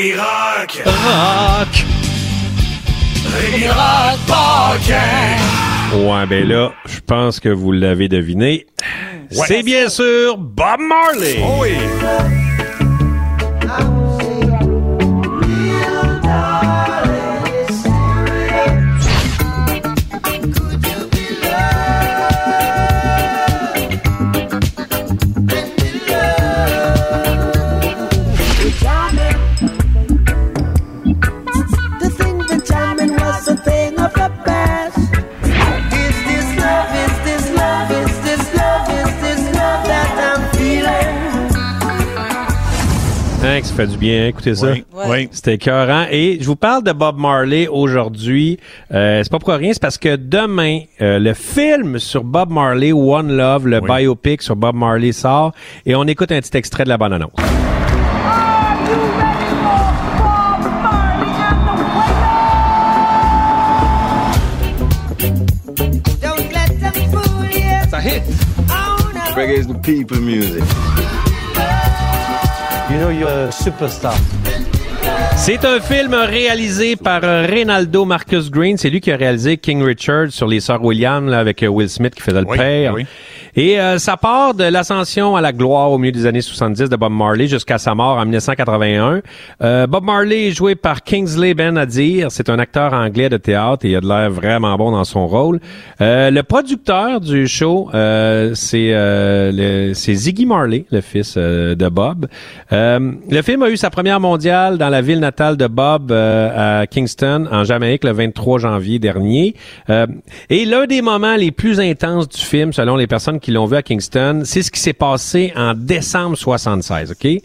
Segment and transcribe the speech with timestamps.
[0.00, 0.82] Rémi Rock.
[0.86, 1.84] Rock!
[3.36, 4.18] Rémi Rock.
[5.92, 8.66] Ouais, ben là, je pense que vous l'avez deviné.
[9.30, 11.36] C'est bien sûr Bob Marley.
[11.42, 11.72] Oh oui.
[43.42, 44.70] Hein, que ça fait du bien, écoutez ça.
[44.70, 45.28] Oui, oui.
[45.32, 46.04] C'était écœurant.
[46.10, 48.58] Et je vous parle de Bob Marley aujourd'hui.
[48.92, 52.92] Euh, c'est pas pour rien, c'est parce que demain, euh, le film sur Bob Marley,
[52.92, 53.88] One Love, le Oui.
[54.02, 55.52] biopic sur Bob Marley sort.
[55.86, 57.32] Et on écoute un petit extrait de la bonne annonce.
[66.20, 67.82] Don't let them fool you.
[67.82, 68.22] It's a hit.
[68.70, 69.20] Oh, no.
[69.34, 70.62] Reggae is the people music.
[72.90, 74.79] You know you're a superstar.
[75.36, 78.76] C'est un film réalisé par euh, Reynaldo Marcus Green.
[78.76, 81.88] C'est lui qui a réalisé King Richard sur les sœurs Williams là, avec euh, Will
[81.88, 82.94] Smith qui faisait le Oui, père.
[82.94, 83.06] oui.
[83.56, 86.94] Et euh, ça part de l'ascension à la gloire au milieu des années 70 de
[86.94, 89.22] Bob Marley jusqu'à sa mort en 1981.
[89.62, 92.30] Euh, Bob Marley est joué par Kingsley Ben Adir.
[92.30, 95.26] C'est un acteur anglais de théâtre et il a de l'air vraiment bon dans son
[95.26, 95.58] rôle.
[96.00, 102.28] Euh, le producteur du show, euh, c'est euh, Ziggy Marley, le fils de Bob.
[102.72, 106.82] Euh, le film a eu sa première mondiale dans la ville natale de Bob euh,
[106.82, 109.54] à Kingston, en Jamaïque, le 23 janvier dernier.
[109.88, 110.06] Euh,
[110.48, 113.76] et l'un des moments les plus intenses du film, selon les personnes qui l'ont vu
[113.76, 117.42] à Kingston, c'est ce qui s'est passé en décembre 76, OK?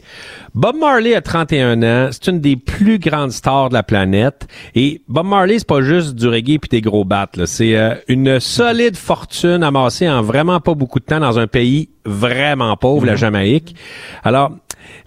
[0.54, 4.48] Bob Marley a 31 ans, c'est une des plus grandes stars de la planète.
[4.74, 7.46] Et Bob Marley, c'est pas juste du reggae puis des gros battes.
[7.46, 11.90] C'est euh, une solide fortune amassée en vraiment pas beaucoup de temps dans un pays
[12.06, 13.76] vraiment pauvre, la Jamaïque.
[14.24, 14.52] Alors,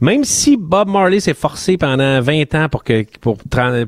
[0.00, 3.84] même si Bob Marley s'est forcé pendant 20 ans pour que pour euh,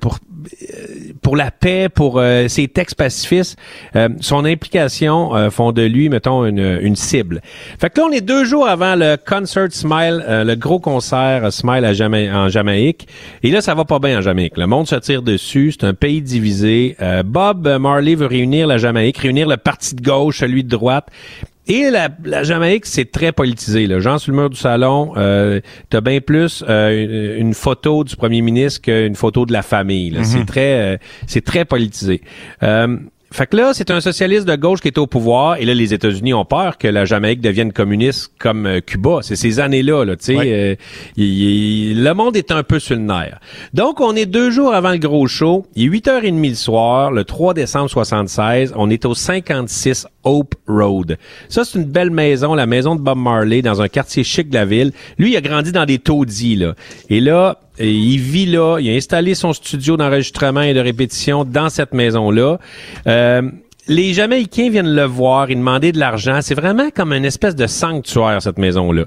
[1.23, 3.59] pour la paix, pour euh, ses textes pacifistes,
[3.97, 7.43] euh, son implication euh, font de lui, mettons, une, une cible.
[7.79, 11.45] Fait que là, on est deux jours avant le concert Smile, euh, le gros concert
[11.45, 11.91] euh, Smile à
[12.35, 13.07] en Jamaïque.
[13.43, 14.57] Et là, ça va pas bien en Jamaïque.
[14.57, 15.73] Le monde se tire dessus.
[15.73, 16.97] C'est un pays divisé.
[17.25, 21.09] Bob Marley veut réunir la Jamaïque, réunir le parti de gauche, celui de droite.
[21.71, 23.87] Et la, la Jamaïque, c'est très politisé.
[23.87, 24.01] Là.
[24.01, 28.17] Jean sur le mur du salon, euh, t'as bien plus euh, une, une photo du
[28.17, 30.11] premier ministre qu'une photo de la famille.
[30.11, 30.25] là.
[30.25, 30.97] C'est très, euh,
[31.29, 32.23] c'est très politisé.
[32.65, 32.97] Euh,
[33.33, 35.95] fait que là, c'est un socialiste de gauche qui est au pouvoir, et là, les
[35.95, 39.21] États-Unis ont peur que la Jamaïque devienne communiste comme euh, Cuba.
[39.23, 40.37] C'est ces années-là, là, tu sais.
[40.37, 40.79] Ouais.
[41.17, 43.39] euh, le monde est un peu sur le nerf.
[43.73, 45.67] Donc, on est deux jours avant le gros show.
[45.77, 48.73] Il est 8h30 le soir, le 3 décembre 76.
[48.77, 51.17] On est au 56 Hope Road.
[51.49, 54.55] Ça, c'est une belle maison, la maison de Bob Marley, dans un quartier chic de
[54.55, 54.93] la ville.
[55.19, 56.75] Lui, il a grandi dans des taudis, là.
[57.09, 61.69] Et là, il vit là, il a installé son studio d'enregistrement et de répétition dans
[61.69, 62.59] cette maison-là.
[63.07, 63.43] Euh,
[63.89, 66.39] les Jamaïcains viennent le voir, ils demandaient de l'argent.
[66.43, 69.05] C'est vraiment comme une espèce de sanctuaire, cette maison-là.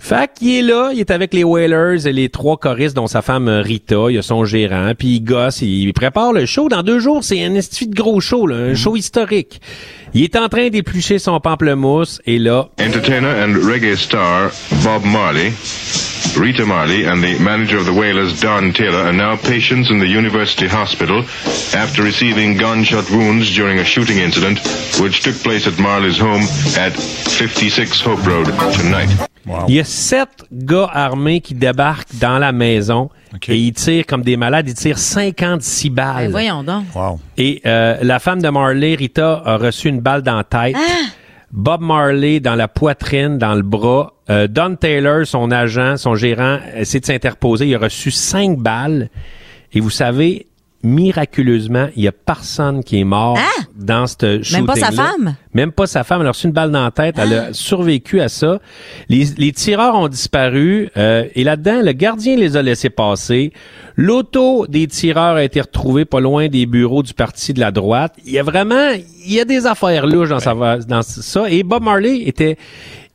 [0.00, 3.22] Fait qu'il est là, il est avec les Whalers et les trois choristes, dont sa
[3.22, 6.68] femme Rita, il a son gérant, puis il gosse, il prépare le show.
[6.68, 9.60] Dans deux jours, c'est un institut de gros show, là, un show historique.
[10.14, 12.68] Il est en train d'éplucher son pamplemousse, et là,
[16.36, 20.06] Rita Marley, and the manager of the Whalers, Don Taylor, are now patients in the
[20.06, 21.24] University Hospital
[21.74, 24.58] after receiving gunshot wounds during a shooting incident
[25.00, 26.42] which took place at Marley's home
[26.76, 29.10] at 56 Hope Road tonight.
[29.68, 33.48] Il y a sept gars armés qui débarquent dans la maison OK.
[33.48, 34.68] et ils tirent comme des malades.
[34.68, 36.24] Ils tirent 56 balles.
[36.26, 36.84] Ben, voyons donc.
[36.94, 37.18] Wow.
[37.36, 40.76] Et euh, la femme de Marley, Rita, a reçu une balle dans la tête.
[41.52, 44.14] Bob Marley dans la poitrine, dans le bras.
[44.28, 47.66] Euh, Don Taylor, son agent, son gérant, essaie de s'interposer.
[47.66, 49.08] Il a reçu cinq balles.
[49.72, 50.47] Et vous savez,
[50.82, 53.62] miraculeusement, il y a personne qui est mort Ah!
[53.76, 55.34] dans ce shooting Même pas sa femme?
[55.54, 56.20] Même pas sa femme.
[56.20, 57.16] Elle a reçu une balle dans la tête.
[57.18, 58.60] Elle a survécu à ça.
[59.08, 60.90] Les, les tireurs ont disparu.
[60.96, 63.52] euh, et là-dedans, le gardien les a laissés passer.
[63.96, 68.14] L'auto des tireurs a été retrouvée pas loin des bureaux du parti de la droite.
[68.24, 68.90] Il y a vraiment...
[69.26, 71.50] Il y a des affaires louches dans, sa, dans ça.
[71.50, 72.56] Et Bob Marley était,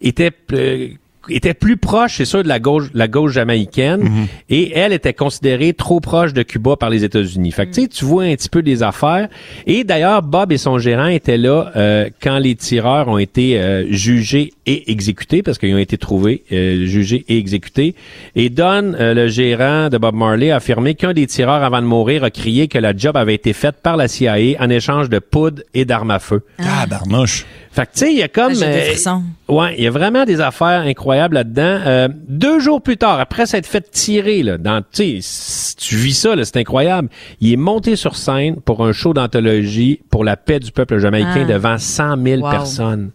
[0.01, 0.89] était euh,
[1.29, 5.73] était plus proche, c'est sûr, de la gauche, la gauche jamaïcaine, et elle était considérée
[5.73, 7.51] trop proche de Cuba par les États-Unis.
[7.51, 9.29] Fait que tu sais, tu vois un petit peu des affaires.
[9.65, 13.85] Et d'ailleurs, Bob et son gérant étaient là euh, quand les tireurs ont été euh,
[13.89, 17.95] jugés et exécutés, parce qu'ils ont été trouvés, euh, jugés et exécutés.
[18.35, 21.85] Et Don, euh, le gérant de Bob Marley, a affirmé qu'un des tireurs, avant de
[21.87, 25.19] mourir, a crié que la job avait été faite par la CIA en échange de
[25.19, 26.41] poudre et d'armes à feu.
[26.59, 27.45] Ah, barnouche.
[27.71, 28.53] Fait que, tu sais, il y a comme...
[28.61, 29.17] Ah, euh.
[29.49, 31.79] Ouais, il y a vraiment des affaires incroyables là-dedans.
[31.85, 36.13] Euh, deux jours plus tard, après s'être fait tirer, là, dans, tu sais, tu vis
[36.13, 37.09] ça, là, c'est incroyable.
[37.41, 41.45] Il est monté sur scène pour un show d'anthologie pour la paix du peuple jamaïcain
[41.49, 41.51] Ah.
[41.51, 42.51] devant 100 000 Wow.
[42.51, 43.11] personnes.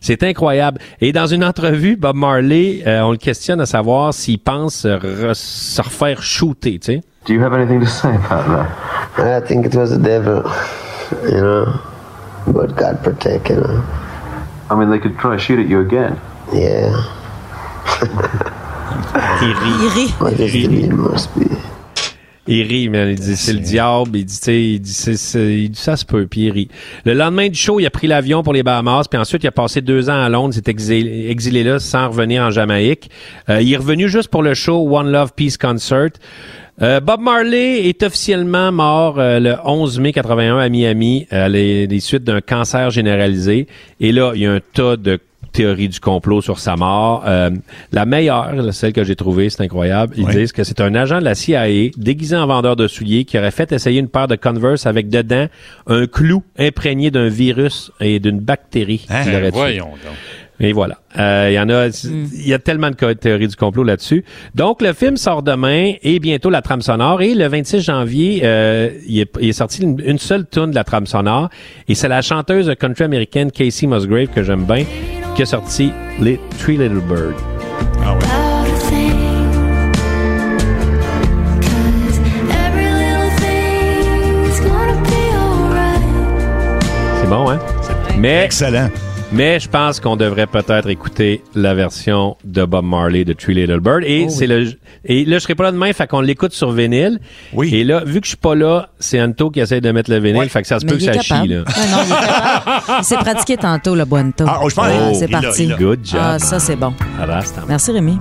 [0.00, 0.78] C'est incroyable.
[1.00, 5.34] Et dans une entrevue, Bob Marley, euh, on le questionne à savoir s'il pense re-
[5.34, 7.02] se refaire shooter, tu sais.
[7.26, 8.44] Do you have anything to say about
[9.16, 9.38] that?
[9.38, 10.42] I think it was the devil,
[11.24, 11.66] you know.
[12.46, 13.82] But God protect, you know.
[14.70, 16.16] I mean, they could try to shoot at you again.
[16.52, 16.90] Yeah.
[19.42, 19.54] Il
[19.94, 20.14] rit.
[20.38, 20.90] Il rit.
[22.46, 23.08] Il rit, man.
[23.08, 24.18] Il dit, c'est le diable.
[24.18, 26.26] Il dit, tu sais, il dit, il ça se peut.
[26.26, 26.68] Puis il rit.
[27.04, 29.04] Le lendemain du show, il a pris l'avion pour les Bahamas.
[29.08, 30.52] Puis ensuite, il a passé deux ans à Londres.
[30.52, 33.10] Il s'est exilé, exilé là sans revenir en Jamaïque.
[33.48, 36.10] Euh, il est revenu juste pour le show One Love Peace Concert.
[36.82, 41.86] Euh, Bob Marley est officiellement mort euh, le 11 mai 81 à Miami à les,
[41.86, 43.68] les suites d'un cancer généralisé.
[44.00, 45.20] Et là, il y a un tas de
[45.54, 47.22] théories du complot sur sa mort.
[47.26, 47.50] Euh,
[47.92, 50.12] la meilleure, celle que j'ai trouvée, c'est incroyable.
[50.18, 50.34] Ils Oui.
[50.34, 53.50] disent que c'est un agent de la CIA déguisé en vendeur de souliers qui aurait
[53.50, 55.46] fait essayer une paire de Converse avec dedans
[55.86, 59.06] un clou imprégné d'un virus et d'une bactérie.
[59.08, 59.22] Hein?
[59.24, 59.58] qui l'aurait Ben, tué.
[59.58, 60.14] voyons donc.
[60.60, 60.98] Et voilà.
[61.18, 64.24] Euh, Il y en a, il y a tellement de théories du complot là-dessus.
[64.54, 67.22] Donc, le film sort demain et bientôt la trame sonore.
[67.22, 70.74] Et le 26 janvier, euh, il, est, il est sorti une, une seule tune de
[70.76, 71.48] la trame sonore.
[71.88, 74.84] Et c'est la chanteuse country américaine Casey Musgrave, que j'aime bien,
[75.34, 77.34] qui a sorti les Three Little Birds.
[78.02, 78.24] Ah alright.
[87.20, 87.58] C'est bon, hein?
[88.18, 88.90] Mais, Excellent.
[89.34, 93.80] Mais je pense qu'on devrait peut-être écouter la version de Bob Marley de Three Little
[93.80, 94.02] Bird.
[94.04, 94.72] Et Oh c'est le,
[95.04, 97.18] et là, je serai pas là demain, fait qu'on l'écoute sur vinyle.
[97.52, 97.74] Oui.
[97.74, 100.18] Et là, vu que je suis pas là, c'est Anto qui essaie de mettre le
[100.18, 100.48] vinyle, Ouais.
[100.48, 101.48] fait que ça se Mais peut que il est ça chie, capable.
[101.48, 101.58] là.
[101.58, 102.82] Ouais, non, il est capable.
[103.00, 104.44] Il s'est pratiqué tantôt, le Buento.
[104.46, 105.62] Ah, oh, je pense- Ah, oh, c'est il parti.
[105.64, 105.76] il l'a.
[105.76, 106.20] Good job.
[106.22, 106.92] Ah, ça, c'est bon.
[107.20, 107.40] Ah.
[107.68, 108.18] Merci, Rémi.